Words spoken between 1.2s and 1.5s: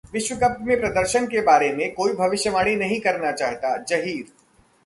के